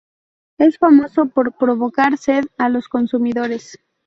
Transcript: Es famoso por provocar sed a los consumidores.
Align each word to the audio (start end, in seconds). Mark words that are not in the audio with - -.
Es 0.57 0.79
famoso 0.79 1.27
por 1.27 1.53
provocar 1.53 2.17
sed 2.17 2.45
a 2.57 2.69
los 2.69 2.87
consumidores. 2.89 3.77